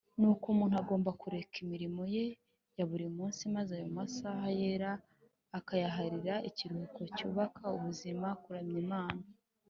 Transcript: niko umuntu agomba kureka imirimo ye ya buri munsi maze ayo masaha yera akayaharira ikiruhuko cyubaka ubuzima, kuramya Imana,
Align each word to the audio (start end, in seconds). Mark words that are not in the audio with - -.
niko 0.19 0.45
umuntu 0.53 0.75
agomba 0.81 1.11
kureka 1.21 1.55
imirimo 1.63 2.01
ye 2.15 2.25
ya 2.77 2.83
buri 2.89 3.05
munsi 3.17 3.41
maze 3.55 3.71
ayo 3.77 3.87
masaha 3.97 4.45
yera 4.59 4.91
akayaharira 5.57 6.35
ikiruhuko 6.49 7.01
cyubaka 7.15 7.63
ubuzima, 7.77 8.27
kuramya 8.43 8.77
Imana, 8.85 9.21